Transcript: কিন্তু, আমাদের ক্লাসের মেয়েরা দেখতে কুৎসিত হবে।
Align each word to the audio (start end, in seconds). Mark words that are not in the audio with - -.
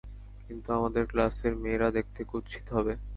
কিন্তু, 0.45 0.67
আমাদের 0.73 1.03
ক্লাসের 1.05 1.53
মেয়েরা 1.55 1.87
দেখতে 1.91 2.21
কুৎসিত 2.23 2.65
হবে। 2.71 2.93